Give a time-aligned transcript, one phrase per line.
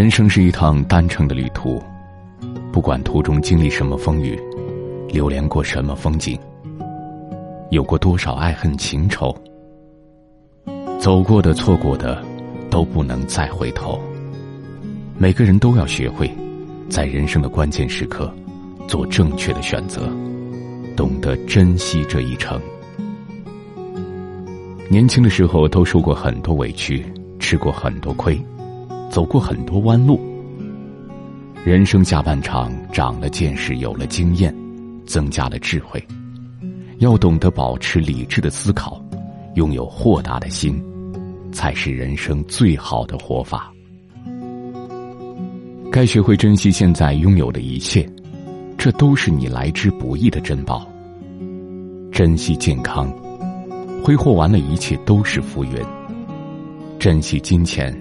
[0.00, 1.78] 人生是一趟单程的旅途，
[2.72, 4.34] 不管途中经历什么风雨，
[5.10, 6.40] 流连过什么风景，
[7.68, 9.36] 有过多少爱恨情仇，
[10.98, 12.24] 走过的、错过的，
[12.70, 14.00] 都不能再回头。
[15.18, 16.30] 每个人都要学会，
[16.88, 18.32] 在人生的关键时刻，
[18.88, 20.10] 做正确的选择，
[20.96, 22.58] 懂得珍惜这一程。
[24.88, 27.04] 年轻的时候都受过很多委屈，
[27.38, 28.42] 吃过很多亏，
[29.10, 30.18] 走过很多弯路。
[31.64, 34.54] 人生下半场，长了见识，有了经验，
[35.04, 36.02] 增加了智慧，
[36.98, 39.04] 要懂得保持理智的思考，
[39.56, 40.82] 拥有豁达的心，
[41.52, 43.70] 才是人生最好的活法。
[45.92, 48.08] 该学会珍惜现在拥有的一切，
[48.78, 50.88] 这都是你来之不易的珍宝。
[52.12, 53.12] 珍惜健康，
[54.02, 55.72] 挥霍完了一切都是浮云。
[56.98, 57.92] 珍惜金钱，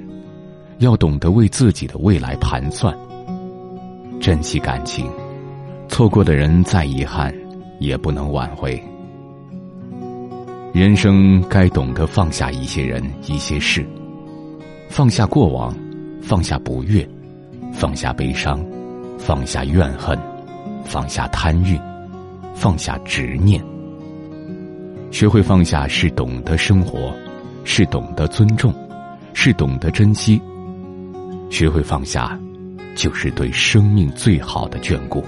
[0.79, 2.97] 要懂得为自己的未来盘算。
[4.19, 5.09] 珍惜感情，
[5.87, 7.33] 错过的人再遗憾，
[7.79, 8.81] 也不能挽回。
[10.73, 13.85] 人生该懂得放下一些人、一些事，
[14.89, 15.75] 放下过往，
[16.21, 17.07] 放下不悦。
[17.71, 18.59] 放下悲伤，
[19.17, 20.17] 放下怨恨，
[20.83, 21.79] 放下贪欲，
[22.55, 23.63] 放下执念。
[25.11, 27.13] 学会放下，是懂得生活，
[27.63, 28.73] 是懂得尊重，
[29.33, 30.41] 是懂得珍惜。
[31.49, 32.37] 学会放下，
[32.95, 35.23] 就是对生命最好的眷顾。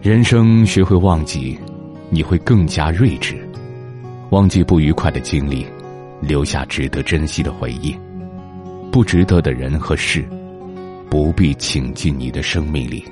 [0.00, 1.58] 人生学会忘记，
[2.10, 3.36] 你会更加睿智。
[4.30, 5.66] 忘记不愉快的经历，
[6.20, 7.96] 留下值得珍惜的回忆。
[8.90, 10.24] 不值得的人和事，
[11.08, 13.04] 不必请进你的生命里。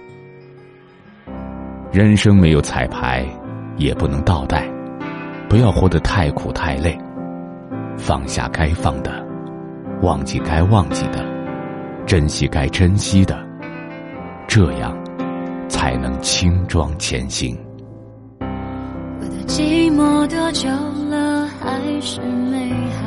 [1.92, 3.24] 人生没有彩排，
[3.76, 4.68] 也不能倒带，
[5.48, 6.98] 不要活得太苦太累。
[7.96, 9.24] 放下该放的，
[10.02, 11.22] 忘记该忘记的，
[12.06, 13.38] 珍惜该珍惜的，
[14.48, 14.96] 这样
[15.68, 17.54] 才能轻装前行。
[18.40, 20.68] 我的寂寞多久
[21.10, 23.06] 了，还是美好？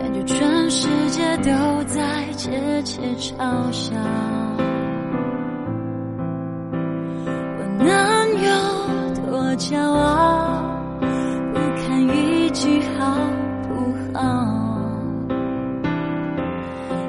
[0.00, 1.50] 感觉全世界都
[1.84, 3.94] 在窃窃嘲笑，
[7.58, 7.86] 我能
[8.42, 8.48] 有
[9.30, 10.73] 多骄傲？
[12.54, 13.12] 不堪一击好
[13.68, 13.74] 不
[14.16, 14.20] 好？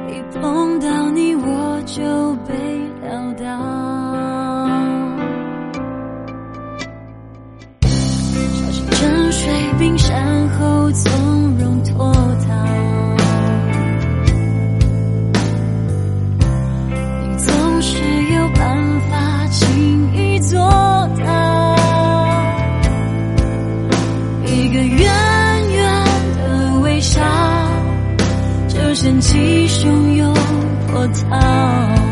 [0.09, 0.11] 一
[0.41, 1.04] 碰到
[29.05, 30.33] 掀起汹涌
[30.87, 32.04] 波涛。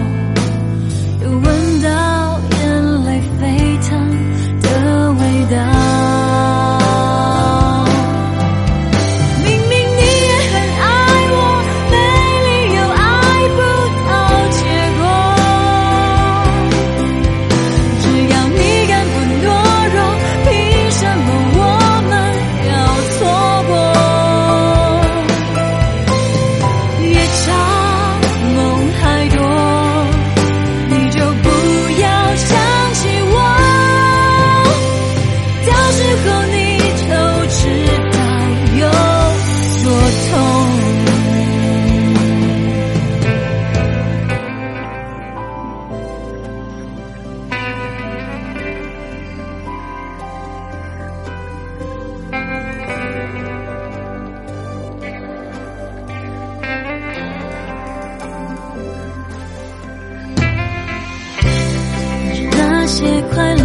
[63.03, 63.62] 也快乐